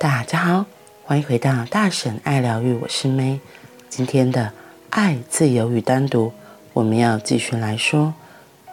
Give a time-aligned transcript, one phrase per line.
[0.00, 0.66] 大家好，
[1.02, 3.40] 欢迎回到大婶爱疗愈，我是 May。
[3.88, 4.52] 今天的
[4.90, 6.32] 爱、自由与单独，
[6.72, 8.14] 我们要继续来说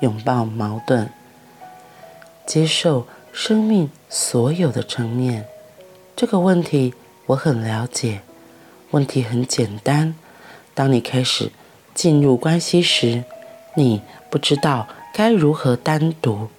[0.01, 1.09] 拥抱矛盾，
[2.45, 5.47] 接受生命所有的层面。
[6.15, 6.93] 这个问题
[7.25, 8.21] 我很了解，
[8.91, 10.13] 问题很简单。
[10.75, 11.51] 当你开始
[11.95, 13.23] 进入关系时，
[13.73, 16.49] 你不知道该如何单独，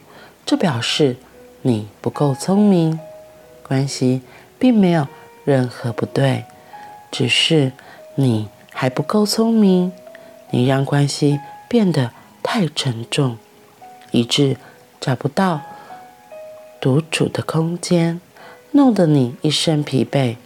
[0.44, 1.18] 这表示
[1.62, 2.98] 你不够聪明。
[3.62, 4.22] 关系。
[4.58, 5.06] 并没有
[5.44, 6.44] 任何不对，
[7.10, 7.72] 只是
[8.14, 9.92] 你还不够聪明。
[10.50, 13.36] 你让关系变得太沉重，
[14.12, 14.56] 以致
[15.00, 15.60] 找不到
[16.80, 18.20] 独处的空间，
[18.70, 20.36] 弄得你一身疲惫。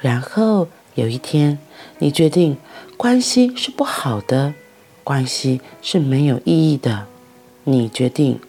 [0.00, 1.58] 然后有一天，
[1.98, 2.56] 你决定
[2.96, 4.54] 关系是不好的，
[5.04, 7.06] 关系是没有意义的。
[7.64, 8.40] 你决定，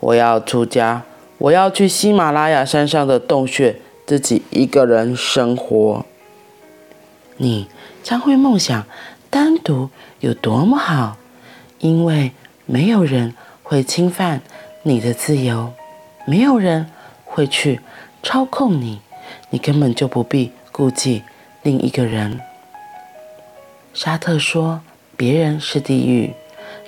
[0.00, 1.04] 我要出家，
[1.38, 3.80] 我要去喜马拉雅山上的洞穴。
[4.06, 6.04] 自己一个人生活，
[7.38, 7.68] 你
[8.02, 8.84] 将会梦想
[9.30, 9.88] 单独
[10.20, 11.16] 有多么好，
[11.78, 12.32] 因为
[12.66, 14.42] 没有人会侵犯
[14.82, 15.72] 你的自由，
[16.26, 16.90] 没有人
[17.24, 17.80] 会去
[18.22, 19.00] 操控你，
[19.48, 21.22] 你根本就不必顾忌
[21.62, 22.40] 另一个人。
[23.94, 24.82] 沙特说
[25.16, 26.34] ：“别人是地狱。”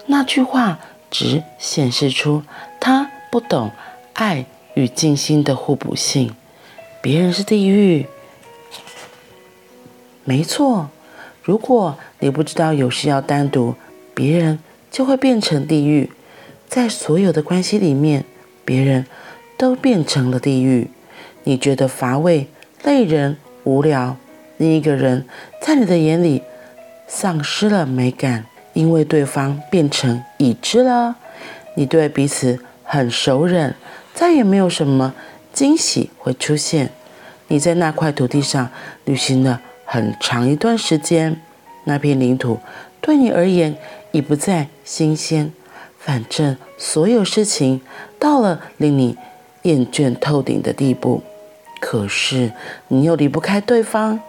[0.09, 0.79] 那句话
[1.11, 2.43] 只显示出
[2.79, 3.71] 他不懂
[4.13, 4.45] 爱
[4.75, 6.35] 与静心的互补性。
[7.07, 8.05] 别人是地狱，
[10.25, 10.91] 没错。
[11.45, 13.77] 如果你不知道有事要单独，
[14.13, 14.59] 别人
[14.91, 16.11] 就会变成地狱。
[16.69, 18.25] 在所有的关系里面，
[18.65, 19.07] 别人
[19.57, 20.91] 都变成了地狱。
[21.45, 22.49] 你觉得乏味、
[22.83, 24.17] 累人、无聊，
[24.57, 25.29] 另一个人
[25.63, 26.43] 在你的眼里
[27.07, 31.15] 丧失了美感，因为对方变成已知了。
[31.77, 33.75] 你对彼此很熟稔，
[34.13, 35.15] 再也没有什么。
[35.57, 36.91] 惊喜会出现。
[37.49, 38.69] 你在那块土地上
[39.07, 41.41] 旅行了很长一段时间，
[41.85, 42.59] 那片领土
[43.01, 43.75] 对你而言
[44.13, 45.51] 已不再新鲜。
[45.99, 47.81] 反正所有事情
[48.19, 49.17] 到了令你
[49.63, 51.23] 厌倦透顶的地步，
[51.81, 52.53] 可是
[52.89, 54.21] 你又离不开对方，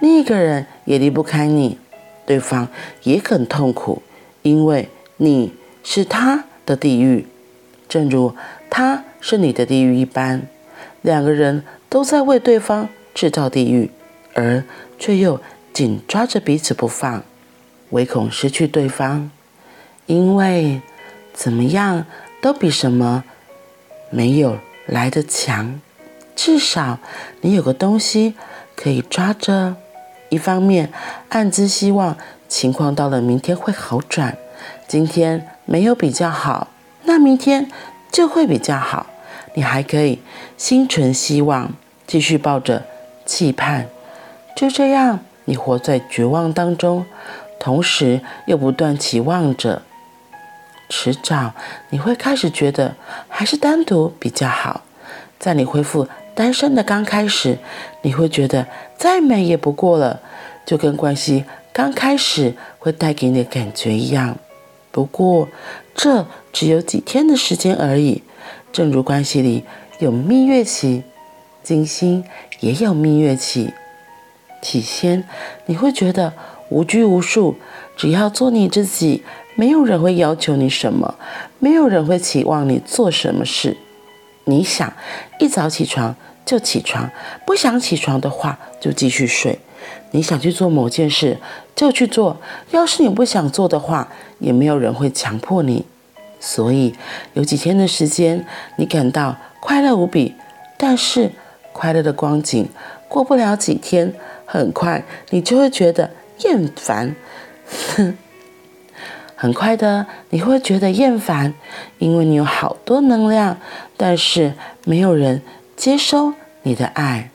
[0.00, 1.78] 另一个人也离不开你，
[2.26, 2.66] 对方
[3.04, 4.02] 也很痛苦，
[4.42, 7.28] 因为你是他的地狱，
[7.88, 8.34] 正如
[8.68, 10.48] 他是你的地狱一般。
[11.02, 13.90] 两个人都在为对方制造地狱，
[14.34, 14.64] 而
[14.98, 15.40] 却又
[15.72, 17.22] 紧抓着彼此不放，
[17.90, 19.30] 唯恐失去对方。
[20.06, 20.80] 因为
[21.32, 22.06] 怎么样
[22.40, 23.24] 都比什么
[24.10, 25.80] 没有来得强。
[26.34, 26.98] 至少
[27.42, 28.34] 你有个东西
[28.74, 29.76] 可以抓着。
[30.28, 30.90] 一方面
[31.28, 32.16] 暗自希望
[32.48, 34.38] 情况到了明天会好转，
[34.88, 36.68] 今天没有比较好，
[37.04, 37.70] 那明天
[38.10, 39.11] 就会比较好。
[39.54, 40.18] 你还可以
[40.56, 41.72] 心存希望，
[42.06, 42.84] 继续抱着
[43.26, 43.86] 期盼，
[44.56, 47.04] 就这样，你活在绝望当中，
[47.58, 49.82] 同时又不断期望着，
[50.88, 51.52] 迟早
[51.90, 52.96] 你会开始觉得
[53.28, 54.82] 还是单独比较好。
[55.38, 57.58] 在你恢复单身的刚开始，
[58.02, 60.20] 你会觉得再美也不过了，
[60.64, 64.36] 就跟关系刚开始会带给你的感觉一样。
[64.90, 65.48] 不过，
[65.94, 68.22] 这只有几天的时间而已。
[68.72, 69.64] 正如关系里
[69.98, 71.02] 有蜜月期，
[71.62, 72.24] 金星
[72.60, 73.74] 也有蜜月期。
[74.62, 75.24] 起先
[75.66, 76.32] 你会觉得
[76.70, 77.56] 无拘无束，
[77.96, 79.22] 只要做你自己，
[79.56, 81.16] 没有人会要求你什么，
[81.58, 83.76] 没有人会期望你做什么事。
[84.44, 84.92] 你想
[85.38, 86.16] 一早起床
[86.46, 87.10] 就起床，
[87.44, 89.58] 不想起床的话就继续睡。
[90.12, 91.38] 你想去做某件事
[91.74, 92.38] 就去做，
[92.70, 94.08] 要是你不想做的话，
[94.38, 95.84] 也没有人会强迫你。
[96.44, 96.92] 所以
[97.34, 98.44] 有几天的时间，
[98.74, 100.34] 你感到快乐无比，
[100.76, 101.30] 但是
[101.72, 102.68] 快乐的光景
[103.08, 104.12] 过不了几天，
[104.44, 106.10] 很快你就会觉得
[106.40, 107.14] 厌烦。
[109.36, 111.54] 很快的你会觉得厌烦，
[111.98, 113.58] 因为你有好多能量，
[113.96, 115.42] 但是没有人
[115.76, 117.30] 接收你的爱。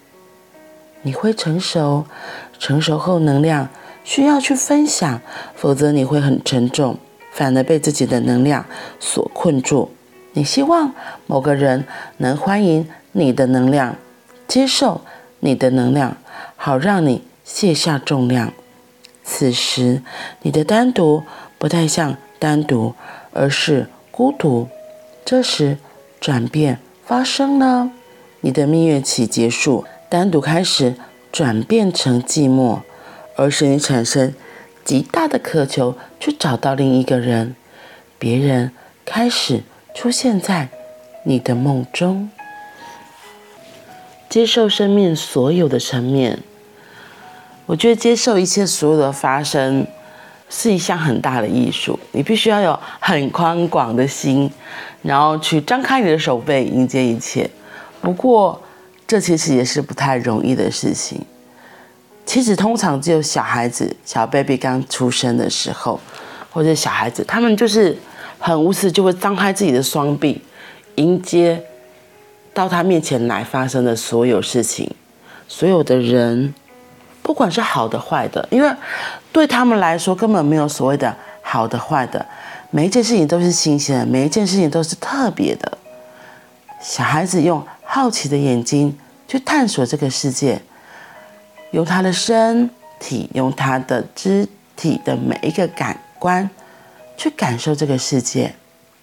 [1.04, 2.06] 你会成熟，
[2.60, 3.70] 成熟后能量
[4.04, 5.22] 需要去分享，
[5.56, 6.98] 否则你会很沉重。
[7.38, 8.66] 反而被自己的能量
[9.00, 9.92] 所困住。
[10.34, 10.96] 你希望
[11.28, 11.86] 某个人
[12.18, 13.96] 能欢迎你的能量，
[14.48, 15.02] 接受
[15.42, 16.18] 你的能量，
[16.56, 18.52] 好让你卸下重量。
[19.24, 20.02] 此时，
[20.42, 21.22] 你的单独
[21.60, 22.96] 不太像单独，
[23.32, 24.68] 而是孤独。
[25.24, 25.78] 这时，
[26.20, 27.92] 转变发生了，
[28.42, 30.96] 你的蜜月期结束，单独开始
[31.32, 32.80] 转变成寂寞，
[33.36, 34.34] 而使你产生。
[34.88, 37.58] 极大的渴求去找到另一个人，
[38.18, 38.72] 别人
[39.04, 39.64] 开始
[39.94, 40.70] 出现在
[41.26, 42.30] 你的梦中。
[44.30, 46.40] 接受生命所有的层面。
[47.66, 49.86] 我觉得接受一切所有的发生
[50.50, 54.50] 是一项很大的艺术，你必须要有很宽广的心，
[55.02, 57.50] 然后去张开你的手背迎接一切。
[58.00, 58.62] 不过，
[59.06, 61.26] 这其实也是不太容易的事情。
[62.28, 65.98] 其实，通常只有小孩子、小 baby 刚出生的时候，
[66.52, 67.98] 或者小孩子，他们就是
[68.38, 70.42] 很无私，就会张开自己的双臂，
[70.96, 71.64] 迎接
[72.54, 74.94] 到他面前来发生的所有事情，
[75.48, 76.54] 所有的人。
[77.24, 78.74] 不管是好的坏的，因为
[79.34, 82.26] 对他们来说根本没有所谓的好的坏的，
[82.72, 85.78] 每一件事情都是新鲜的，每一件事情都是特别的。
[86.82, 88.98] 小孩子用好奇的眼睛
[89.28, 90.62] 去探索这个世界，
[91.72, 92.70] 用他的身
[93.00, 96.50] 体，用他的肢体的每一个感官
[97.16, 98.54] 去感受这个世界，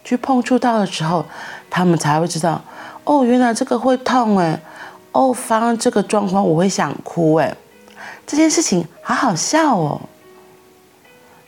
[0.03, 1.25] 去碰触到的时候，
[1.69, 2.63] 他们才会知道，
[3.05, 4.61] 哦，原来这个会痛哎，
[5.13, 7.55] 哦，发生这个状况我会想哭哎。
[8.27, 10.01] 这件事情好好笑哦！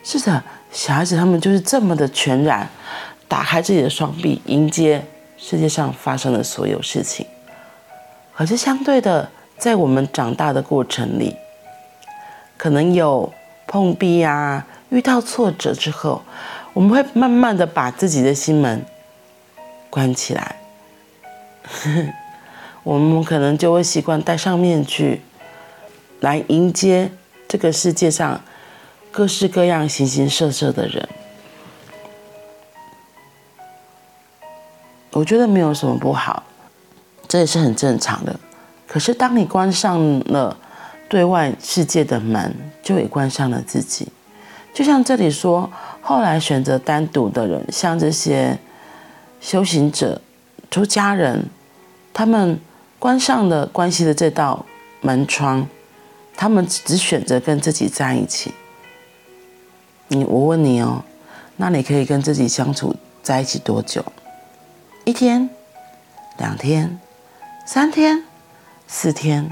[0.02, 2.68] 是的，小孩子他们就是这么的全然，
[3.26, 5.02] 打开自己的双臂，迎接
[5.38, 7.26] 世界上发生的所有事情。
[8.34, 11.36] 可是相对的，在我们长大的过程里，
[12.56, 13.32] 可能有
[13.66, 16.22] 碰壁啊，遇到挫折之后，
[16.72, 18.84] 我们会慢慢的把自己的心门
[19.90, 20.56] 关起来，
[22.84, 25.22] 我们可能就会习惯戴上面具。
[26.20, 27.10] 来迎接
[27.46, 28.40] 这个世界上
[29.12, 31.06] 各式各样、形形色色的人，
[35.12, 36.42] 我觉得没有什么不好，
[37.28, 38.34] 这也是很正常的。
[38.86, 40.56] 可是，当你关上了
[41.08, 44.08] 对外世界的门，就也关上了自己。
[44.72, 48.58] 就像这里说，后来选择单独的人，像这些
[49.40, 50.20] 修行者、
[50.70, 51.46] 出家人，
[52.12, 52.60] 他们
[52.98, 54.64] 关上了关系的这道
[55.00, 55.66] 门窗。
[56.38, 58.52] 他们只选择跟自己在一起。
[60.08, 61.02] 你，我问你哦，
[61.56, 64.04] 那你可以跟自己相处在一起多久？
[65.06, 65.48] 一天、
[66.36, 67.00] 两天、
[67.64, 68.22] 三天、
[68.86, 69.50] 四天、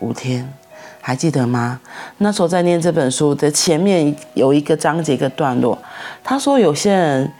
[0.00, 0.52] 五天，
[1.00, 1.80] 还记得吗？
[2.18, 5.76] 那时候在念这本书的前面有一个章节一个段落，
[6.22, 7.32] 他说有些人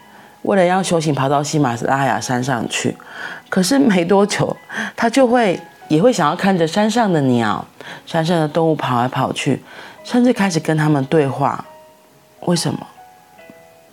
[0.42, 2.96] 为了要修行，跑到喜马拉雅山上去，
[3.48, 4.56] 可是没多久
[4.96, 5.60] 他就会。
[5.88, 7.62] 也会想要看着山上的鸟、
[8.06, 9.62] 山上的动物跑来跑去，
[10.04, 11.62] 甚至开始跟他们对话。
[12.46, 12.86] 为什么？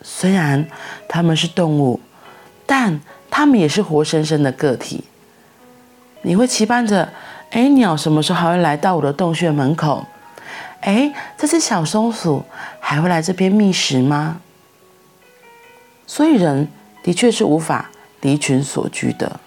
[0.02, 0.66] 虽然
[1.10, 2.00] 他们是动物，
[2.66, 5.04] 但他们也是活生生的个体。
[6.22, 7.10] 你会期盼着，
[7.52, 10.06] 哎，鸟什么时候还会来到我的洞穴门口？
[10.82, 12.44] 哎，这只小松鼠
[12.80, 14.40] 还会来这边觅食吗？
[16.06, 16.68] 所以人
[17.04, 17.90] 的确是无法
[18.22, 19.40] 离群索居的。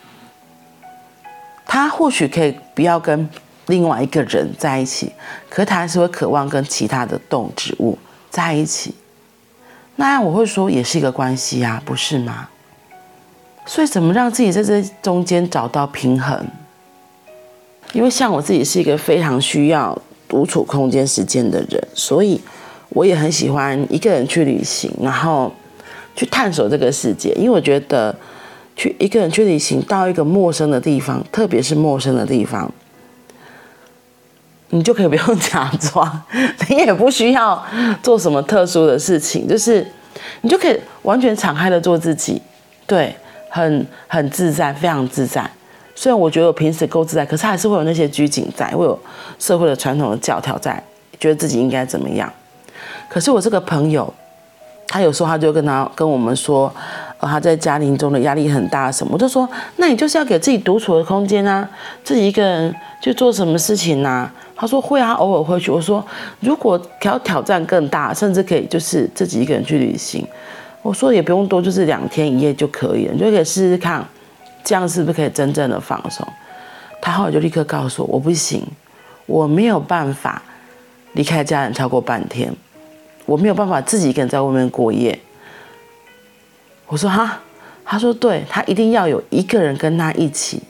[1.65, 3.29] 他或许可以不要跟
[3.67, 5.13] 另外一个人在一起，
[5.49, 7.97] 可他还是会渴望跟其他的动植物
[8.29, 8.95] 在一起。
[9.97, 12.49] 那我会说也是一个关系啊，不是吗？
[13.65, 16.47] 所以怎么让自己在这中间找到平衡？
[17.93, 19.97] 因为像我自己是一个非常需要
[20.29, 22.41] 独处空间时间的人，所以
[22.91, 25.53] 我也很喜欢一个人去旅行，然后
[26.17, 28.15] 去探索这个世界，因为我觉得。
[28.75, 32.73] 去一个人去旅行，到一个陌生的地方，特别是陌生的地方，
[34.71, 36.23] 你就可以不用假装，
[36.71, 37.63] 你也不需要
[38.03, 39.87] 做什么特殊的事情，就是
[40.41, 42.41] 你就可以完全敞开的做自己，
[42.87, 43.15] 对，
[43.51, 45.49] 很很自在，非常自在。
[46.03, 48.99] 虽然我觉得我平时够自在，可是还是会有那些拘谨在，会有
[49.39, 50.83] 社会的传统的教条在，
[51.21, 52.29] 觉得自己应该怎么样。
[53.09, 54.13] 可是我这个朋友，
[54.89, 56.75] 他有时候他就跟他跟我们说。
[57.19, 61.69] 呃他在家庭中的压力很大，什么我就说，那你就是要给自己独处的空间啊，
[62.03, 64.29] 自己一个人去做什么事情啊？
[64.57, 65.71] 他说会啊，偶尔会去。
[65.71, 66.05] 我说
[66.41, 70.27] 如果要挑战更大，甚至可以就是自己一个人去旅行。
[70.83, 74.05] 我说也不用多，就是两天一夜就可以了，你就可以试试看，
[74.65, 76.27] 这样是不是可以真正的放松？
[77.01, 78.65] 他后来就立刻告诉我，我不行，
[79.27, 80.41] 我没有办法
[81.15, 82.55] 离开家人超过半天，
[83.27, 85.19] 我没有办法自己一个人在外面过夜。
[86.87, 87.41] 我说哈，
[87.85, 90.63] 他说对，他一定要有一个人跟他一起，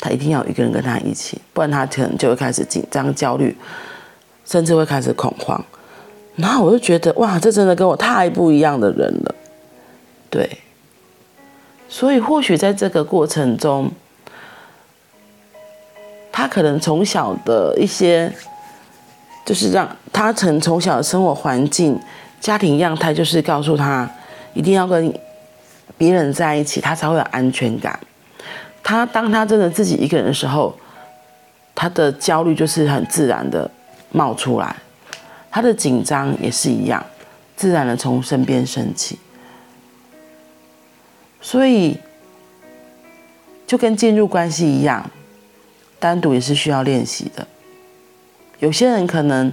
[0.00, 3.56] 他一定要有一个人跟他一起，不然他可能就会开始紧张、焦虑，
[4.44, 5.64] 甚至会开始恐慌。
[6.36, 9.34] 然后我就觉得哇，这真的跟我太不一样的人了，
[10.34, 10.58] 对。
[11.88, 13.88] 所以或许在这个过程中，
[16.32, 18.32] 他可能从小的一些，
[19.44, 22.00] 就是让他从从小的生活环境。
[22.40, 24.10] 家庭样态就是告诉他，
[24.54, 25.14] 一定要跟
[25.96, 27.98] 别人在一起，他才会有安全感。
[28.82, 30.76] 他当他真的自己一个人的时候，
[31.76, 33.70] 他的焦虑就是很自然的
[34.10, 34.74] 冒出来，
[35.50, 37.02] 他的紧张也是一样，
[37.56, 39.16] 自然的从身边升起。
[41.44, 41.98] 所以，
[43.66, 45.10] 就跟进入关系一样，
[46.00, 47.46] 单独也是需要练习的。
[48.60, 49.52] 有些人可能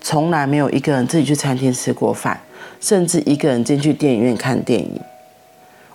[0.00, 2.40] 从来没有一个人自己去餐厅吃过饭，
[2.80, 5.00] 甚至一个人进去电影院看电影。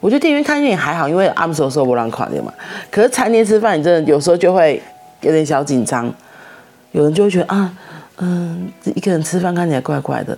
[0.01, 2.53] 我觉得电影院看电影还好，因为阿姆索说不让看的嘛。
[2.91, 4.83] 可是餐厅吃饭，你真的有时候就会
[5.21, 6.13] 有点小紧张。
[6.91, 7.73] 有人就会觉得啊，
[8.17, 10.37] 嗯，一个人吃饭看起来怪怪的。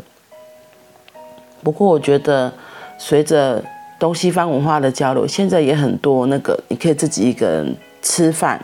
[1.63, 2.53] 不过我觉得
[2.99, 3.63] 随着
[3.99, 8.59] 东西方文化的交流，现在也很多那个你可以自己一个人吃饭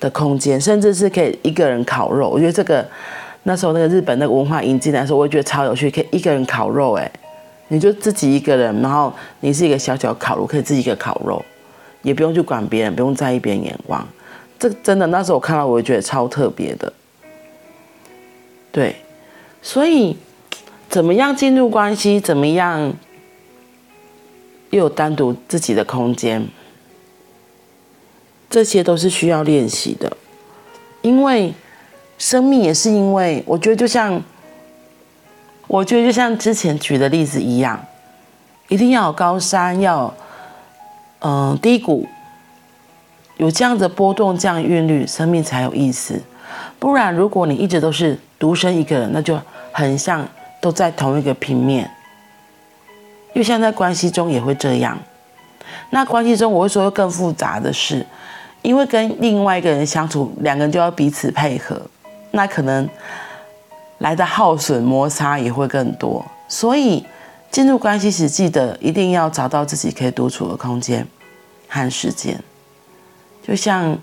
[0.00, 2.30] 的空间，甚至是可以一个人烤肉。
[2.30, 2.84] 我觉得这个
[3.42, 6.94] 那时候那个日本那个文化引进来的时候，我也觉得超有趣，可以一个人烤肉。
[6.94, 7.10] 哎，
[7.68, 11.44] 你就自己一个人，然后你是一个小小烤炉，可以自己一个烤肉，
[12.00, 14.02] 也不用去管别人，不用在意别人眼光。
[14.58, 16.90] 这真的那时候我看到，我也觉得超特别的。
[18.72, 18.96] 对，
[19.60, 20.16] 所以
[20.88, 22.94] 怎么样进入关系，怎么样？
[24.70, 26.46] 又有单独自己的空间，
[28.50, 30.16] 这些都是需要练习的。
[31.02, 31.52] 因为
[32.18, 34.22] 生命也是因为，我觉得就像，
[35.66, 37.84] 我觉得就像之前举的例子一样，
[38.68, 40.14] 一定要有高山，要有
[41.20, 42.06] 嗯低谷，
[43.36, 46.22] 有这样的波动，这样韵律，生命才有意思。
[46.78, 49.38] 不然，如果你一直都是独身一个人，那就
[49.72, 50.26] 很像
[50.60, 51.90] 都在同一个平面。
[53.34, 54.96] 因为像在关系中也会这样，
[55.90, 58.06] 那关系中我会说更复杂的是，
[58.62, 61.82] 因为跟另外一个人相处，两个人就要彼此配合，
[62.30, 62.88] 那可能
[63.98, 66.24] 来的耗损摩擦也会更多。
[66.46, 67.04] 所以
[67.50, 71.04] 进入关系时，记得一定要找到自己可以独处的空间
[71.68, 72.40] 和时间。
[73.42, 73.98] 就像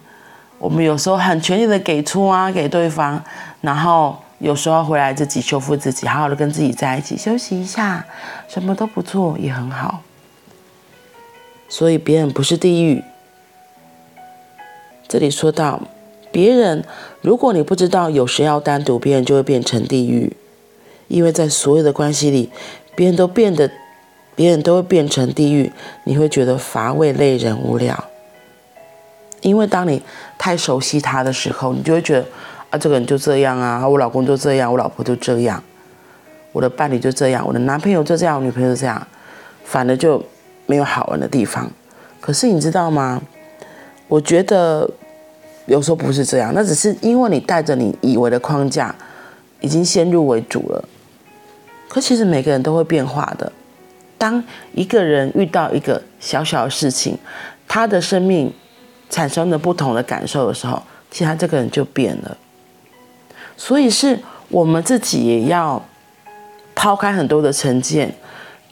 [0.60, 3.24] 我们有时候很全力的给出啊，给对方，
[3.62, 4.21] 然后。
[4.42, 8.04] 有时候回来自己修复自己，好好的跟自己在一起休息一下，
[8.48, 10.02] 什么都不做也很好。
[11.70, 13.04] 所以别人不是地狱。
[15.08, 15.80] 这里说到
[16.32, 16.84] 别人，
[17.22, 20.36] 如果你不知道有时要单独，别人就会变成地狱。
[21.08, 22.50] 因为在所有的关系里，
[22.96, 23.70] 别人都变得，
[24.34, 25.72] 别人都会变成地狱，
[26.06, 28.06] 你会觉得乏味、累人、无聊。
[29.42, 30.02] 因为当你
[30.40, 32.26] 太熟悉他的时候，你就会觉得。
[32.72, 35.62] 啊，这个人就这样啊，我老公就这样，我老婆就这样，
[36.54, 39.06] 我的伴侣就这样，我的男朋友就这样，我女朋友这样，
[39.66, 40.24] 反而就
[40.66, 41.70] 没有好玩的地方。
[42.20, 43.22] 可是你知道吗？
[44.08, 44.90] 我觉得
[45.66, 48.96] 有时候不是这样，那只是因为你带着你以为的框架，
[49.60, 50.84] 已经先入为主了。
[51.90, 53.52] 可其实每个人都会变化的。
[54.18, 54.42] 当
[54.74, 57.18] 一个人遇到一个小小的事情，
[57.68, 58.54] 他的生命
[59.10, 62.38] 产生了不同的感受的时候，其实他这个人就变了。
[63.56, 65.84] 所以是我们自己也要
[66.76, 68.14] 抛开很多的成见，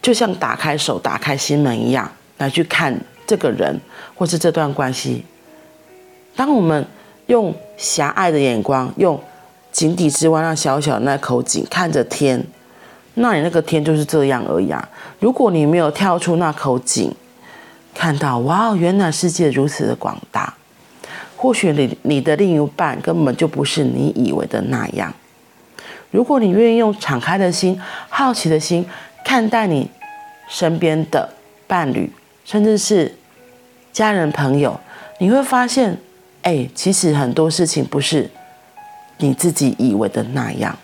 [0.01, 3.79] 就像打开手、打开心门一样，来去看这个人
[4.15, 5.23] 或是这段关系。
[6.35, 6.85] 当我们
[7.27, 9.21] 用狭隘的眼光，用
[9.71, 12.43] 井底之蛙那小小的那口井看着天，
[13.15, 14.89] 那你那个天就是这样而已啊。
[15.19, 17.13] 如果你没有跳出那口井，
[17.93, 20.53] 看到哇，原来世界如此的广大。
[21.41, 25.13] 或许你你的另一半根本就不是你以为的那样。
[26.11, 27.79] 如果你愿意用敞开的心、
[28.09, 28.85] 好奇的心
[29.23, 29.89] 看待你
[30.49, 31.29] 身边的
[31.65, 32.11] 伴侣，
[32.43, 33.15] 甚至是
[33.93, 34.77] 家人朋友，
[35.19, 35.97] 你会发现，
[36.41, 38.29] 哎，其实很多事情不是
[39.19, 40.77] 你自己以为的那样。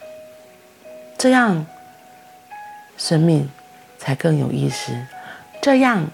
[1.18, 1.66] 这样，
[2.98, 3.50] 生命
[3.98, 4.94] 才更有意思。
[5.62, 6.08] 这样，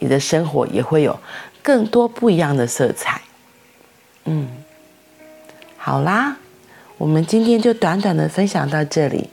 [0.00, 1.16] 你的生活也会有
[1.62, 3.20] 更多不一样的色彩。
[4.24, 4.48] 嗯，
[5.76, 6.36] 好啦，
[6.98, 9.30] 我们今天就短短的分享到这里。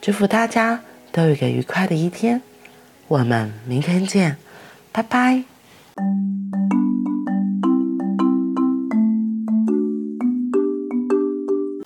[0.00, 2.42] 祝福大家都有个愉快的一天，
[3.06, 4.36] 我们明天见，
[4.90, 5.44] 拜拜。